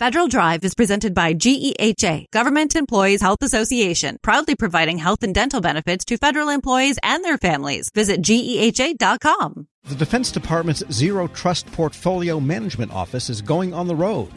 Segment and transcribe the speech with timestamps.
[0.00, 5.60] Federal Drive is presented by GEHA, Government Employees Health Association, proudly providing health and dental
[5.60, 7.90] benefits to federal employees and their families.
[7.94, 9.68] Visit GEHA.com.
[9.84, 14.32] The Defense Department's Zero Trust Portfolio Management Office is going on the road.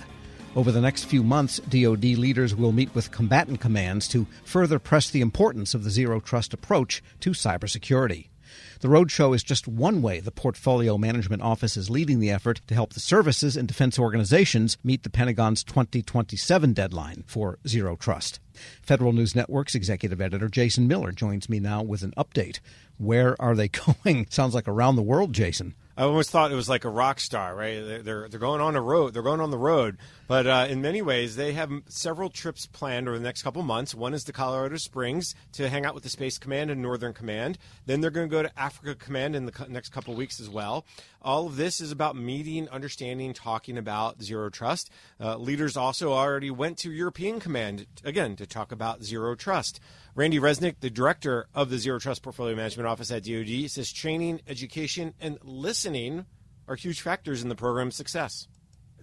[0.56, 5.10] Over the next few months, DoD leaders will meet with combatant commands to further press
[5.10, 8.28] the importance of the Zero Trust approach to cybersecurity.
[8.80, 12.76] The roadshow is just one way the Portfolio Management Office is leading the effort to
[12.76, 18.40] help the services and defense organizations meet the Pentagon's 2027 deadline for Zero Trust.
[18.84, 22.60] Federal News Network's executive editor Jason Miller joins me now with an update.
[22.98, 23.68] Where are they
[24.06, 24.28] going?
[24.30, 25.74] Sounds like around the world, Jason.
[25.98, 28.04] I almost thought it was like a rock star, right?
[28.04, 29.16] They're they're, going on a road.
[29.16, 29.98] They're going on the road,
[30.28, 33.96] but uh, in many ways, they have several trips planned over the next couple months.
[33.96, 37.58] One is to Colorado Springs to hang out with the Space Command and Northern Command.
[37.88, 40.86] Then they're going to go to Africa Command in the next couple weeks as well.
[41.22, 44.90] All of this is about meeting, understanding, talking about zero trust.
[45.20, 49.80] Uh, leaders also already went to European Command again to talk about zero trust.
[50.18, 54.42] Randy Resnick, the director of the Zero Trust Portfolio Management Office at DoD, says training,
[54.48, 56.26] education, and listening
[56.68, 58.48] are huge factors in the program's success.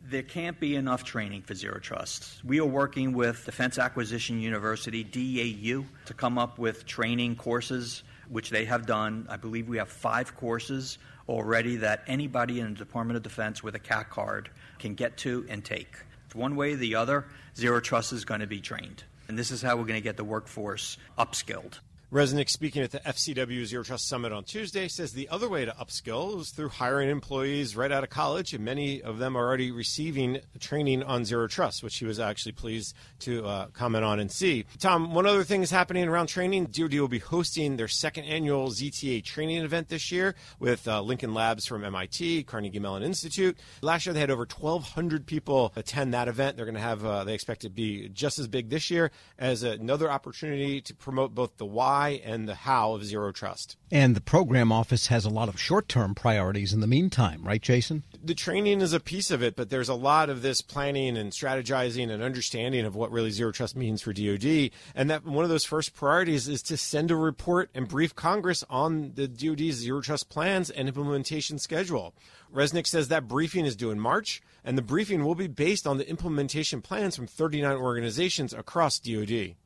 [0.02, 2.44] There can't be enough training for Zero Trust.
[2.44, 8.50] We are working with Defense Acquisition University, DAU, to come up with training courses, which
[8.50, 9.26] they have done.
[9.28, 13.74] I believe we have five courses already that anybody in the Department of Defense with
[13.74, 15.96] a CAC card can get to and take.
[16.34, 19.04] One way or the other, Zero Trust is going to be trained.
[19.28, 21.78] And this is how we're going to get the workforce upskilled.
[22.14, 25.72] Resnick, speaking at the FCW Zero Trust Summit on Tuesday, says the other way to
[25.72, 29.72] upskill is through hiring employees right out of college, and many of them are already
[29.72, 34.30] receiving training on Zero Trust, which he was actually pleased to uh, comment on and
[34.30, 34.64] see.
[34.78, 36.66] Tom, one other thing is happening around training.
[36.66, 41.34] DoD will be hosting their second annual ZTA training event this year with uh, Lincoln
[41.34, 43.58] Labs from MIT, Carnegie Mellon Institute.
[43.82, 46.56] Last year they had over 1,200 people attend that event.
[46.56, 49.10] They're going to have, uh, they expect it to be just as big this year
[49.36, 53.76] as another opportunity to promote both the why why and the how of zero trust.
[53.90, 57.62] And the program office has a lot of short term priorities in the meantime, right,
[57.62, 58.02] Jason?
[58.22, 61.32] The training is a piece of it, but there's a lot of this planning and
[61.32, 64.70] strategizing and understanding of what really zero trust means for DoD.
[64.94, 68.64] And that one of those first priorities is to send a report and brief Congress
[68.68, 72.14] on the DoD's zero trust plans and implementation schedule.
[72.52, 75.98] Resnick says that briefing is due in March, and the briefing will be based on
[75.98, 79.56] the implementation plans from 39 organizations across DoD.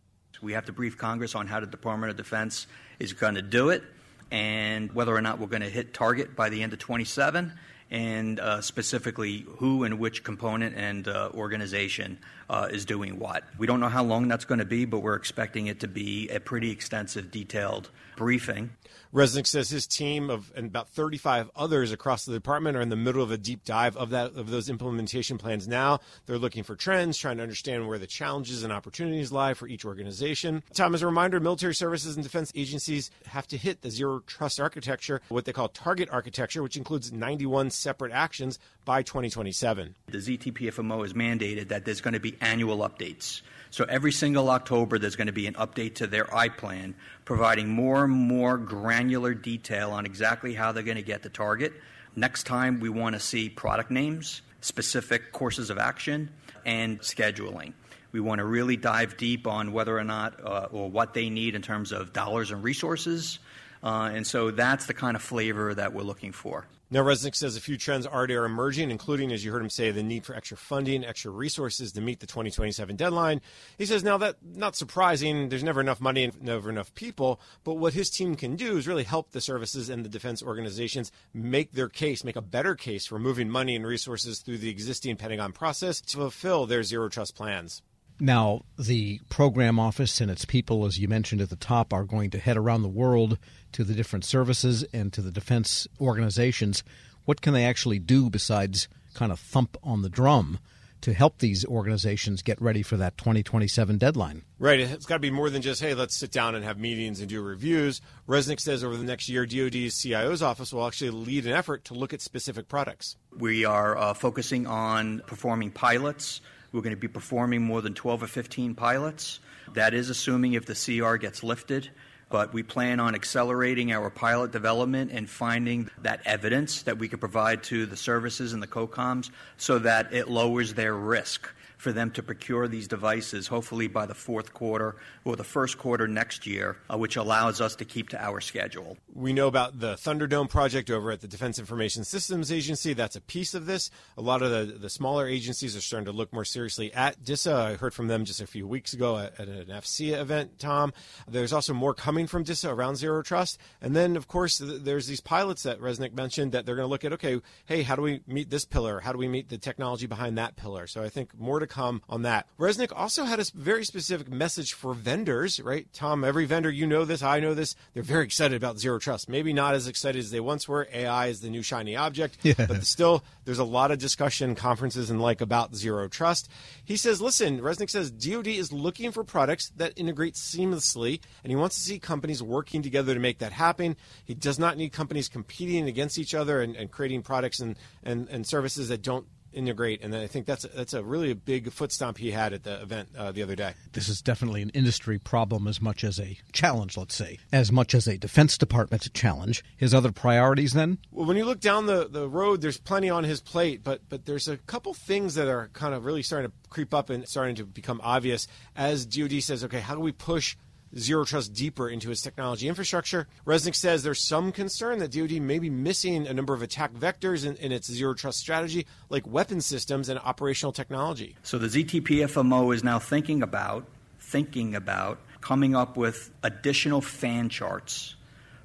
[0.40, 2.66] We have to brief Congress on how the Department of Defense
[2.98, 3.82] is going to do it
[4.30, 7.52] and whether or not we're going to hit target by the end of 27
[7.90, 12.18] and uh, specifically who and which component and uh, organization
[12.50, 13.44] uh, is doing what.
[13.58, 16.28] We don't know how long that's going to be, but we're expecting it to be
[16.28, 18.70] a pretty extensive, detailed briefing.
[19.14, 22.96] Resnick says his team of and about 35 others across the department are in the
[22.96, 26.00] middle of a deep dive of that of those implementation plans now.
[26.26, 29.84] They're looking for trends, trying to understand where the challenges and opportunities lie for each
[29.84, 30.62] organization.
[30.74, 34.60] Tom, as a reminder, military services and defense agencies have to hit the zero trust
[34.60, 39.94] architecture, what they call target architecture, which includes 91 separate actions by 2027.
[40.06, 43.42] The ZTPFMO has mandated that there's going to be annual updates.
[43.70, 46.94] So every single October, there's going to be an update to their I plan,
[47.24, 51.72] providing more and more granular detail on exactly how they're going to get the target.
[52.16, 56.30] Next time, we want to see product names, specific courses of action,
[56.64, 57.74] and scheduling.
[58.10, 61.54] We want to really dive deep on whether or not uh, or what they need
[61.54, 63.38] in terms of dollars and resources.
[63.82, 66.66] Uh, and so that's the kind of flavor that we're looking for.
[66.90, 69.90] Now, Resnick says a few trends already are emerging, including, as you heard him say,
[69.90, 73.42] the need for extra funding, extra resources to meet the 2027 deadline.
[73.76, 77.74] He says, now that not surprising, there's never enough money and never enough people, but
[77.74, 81.72] what his team can do is really help the services and the defense organizations make
[81.72, 85.52] their case, make a better case for moving money and resources through the existing Pentagon
[85.52, 87.82] process to fulfill their zero trust plans.
[88.20, 92.30] Now, the program office and its people, as you mentioned at the top, are going
[92.30, 93.38] to head around the world
[93.72, 96.82] to the different services and to the defense organizations.
[97.26, 100.58] What can they actually do besides kind of thump on the drum
[101.00, 104.42] to help these organizations get ready for that 2027 deadline?
[104.58, 104.80] Right.
[104.80, 107.28] It's got to be more than just, hey, let's sit down and have meetings and
[107.28, 108.00] do reviews.
[108.28, 111.94] Resnick says over the next year, DoD's CIO's office will actually lead an effort to
[111.94, 113.16] look at specific products.
[113.36, 116.40] We are uh, focusing on performing pilots
[116.72, 119.40] we're going to be performing more than 12 or 15 pilots.
[119.74, 121.90] That is assuming if the CR gets lifted.
[122.30, 127.18] But we plan on accelerating our pilot development and finding that evidence that we can
[127.18, 132.10] provide to the services and the COCOMs so that it lowers their risk for them
[132.10, 136.76] to procure these devices, hopefully by the fourth quarter or the first quarter next year,
[136.92, 138.98] uh, which allows us to keep to our schedule.
[139.14, 142.92] We know about the Thunderdome project over at the Defense Information Systems Agency.
[142.92, 143.90] That's a piece of this.
[144.16, 147.54] A lot of the, the smaller agencies are starting to look more seriously at DISA.
[147.54, 150.92] I heard from them just a few weeks ago at, at an AFCEA event, Tom.
[151.28, 153.58] There's also more coming from DISA around Zero Trust.
[153.80, 157.04] And then, of course, there's these pilots that Resnick mentioned that they're going to look
[157.04, 158.98] at, okay, hey, how do we meet this pillar?
[158.98, 160.88] How do we meet the technology behind that pillar?
[160.88, 162.46] So I think more to come on that.
[162.58, 165.86] Resnick also had a very specific message for vendors, right?
[165.92, 169.28] Tom, every vendor, you know this, I know this, they're very excited about zero trust.
[169.28, 170.88] Maybe not as excited as they once were.
[170.92, 172.54] AI is the new shiny object, yeah.
[172.56, 176.48] but still, there's a lot of discussion, conferences, and like about zero trust.
[176.84, 181.56] He says, listen, Resnick says DoD is looking for products that integrate seamlessly, and he
[181.56, 183.96] wants to see companies working together to make that happen.
[184.24, 188.28] He does not need companies competing against each other and, and creating products and, and,
[188.28, 189.26] and services that don't
[189.58, 192.62] integrate, and I think that's that's a really a big foot stomp he had at
[192.62, 193.74] the event uh, the other day.
[193.92, 197.94] This is definitely an industry problem as much as a challenge, let's say, as much
[197.94, 199.64] as a Defense Department challenge.
[199.76, 200.98] His other priorities, then?
[201.10, 204.24] Well, when you look down the, the road, there's plenty on his plate, but but
[204.24, 207.56] there's a couple things that are kind of really starting to creep up and starting
[207.56, 208.46] to become obvious
[208.76, 210.56] as DoD says, okay, how do we push
[210.96, 213.26] Zero Trust deeper into its technology infrastructure.
[213.46, 217.44] Resnick says there's some concern that DoD may be missing a number of attack vectors
[217.44, 221.36] in, in, its Zero Trust strategy, like weapon systems and operational technology.
[221.42, 223.86] So the ZTPFMO is now thinking about
[224.20, 228.14] thinking about coming up with additional fan charts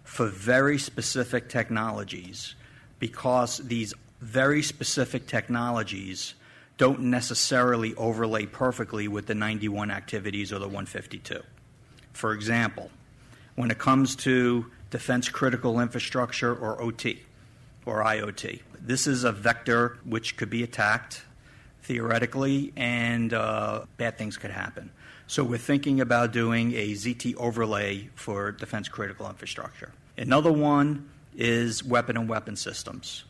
[0.03, 2.55] for very specific technologies
[2.99, 6.33] because these very specific technologies
[6.77, 11.41] don't necessarily overlay perfectly with the 91 activities or the 152.
[12.13, 12.89] For example,
[13.55, 17.21] when it comes to defense critical infrastructure or OT
[17.85, 21.23] or IoT, this is a vector which could be attacked
[21.81, 24.91] theoretically and uh, bad things could happen.
[25.27, 29.91] So we're thinking about doing a ZT overlay for defense critical infrastructure.
[30.17, 33.23] Another one is weapon and weapon systems.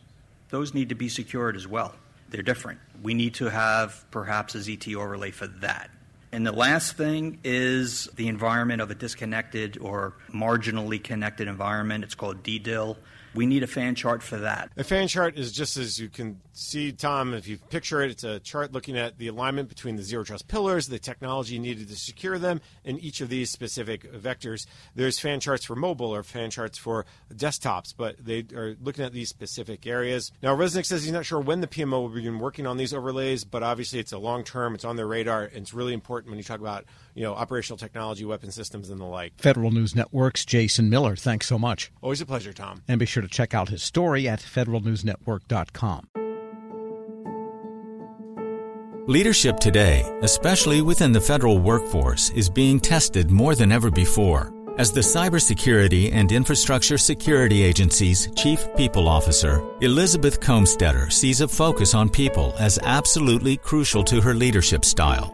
[0.50, 1.94] Those need to be secured as well.
[2.28, 2.80] They're different.
[3.02, 5.90] We need to have perhaps a ZT overlay for that.
[6.34, 12.02] And the last thing is the environment of a disconnected or marginally connected environment.
[12.02, 12.96] It's called DDIL.
[13.34, 14.70] We need a fan chart for that.
[14.76, 18.24] A fan chart is just as you can see, Tom, if you picture it, it's
[18.24, 21.96] a chart looking at the alignment between the zero trust pillars, the technology needed to
[21.96, 24.66] secure them, and each of these specific vectors.
[24.94, 29.12] There's fan charts for mobile or fan charts for desktops, but they are looking at
[29.12, 30.32] these specific areas.
[30.42, 33.44] Now, Resnick says he's not sure when the PMO will begin working on these overlays,
[33.44, 36.38] but obviously it's a long term, it's on their radar, and it's really important when
[36.38, 36.84] you talk about
[37.14, 39.32] you know operational technology, weapon systems, and the like.
[39.38, 41.90] Federal News Network's Jason Miller, thanks so much.
[42.00, 42.82] Always a pleasure, Tom.
[42.86, 46.08] And be sure to check out his story at federalnewsnetwork.com.
[49.06, 54.50] Leadership today, especially within the federal workforce, is being tested more than ever before.
[54.78, 61.94] As the Cybersecurity and Infrastructure Security Agency's Chief People Officer, Elizabeth Kolmstetter sees a focus
[61.94, 65.33] on people as absolutely crucial to her leadership style.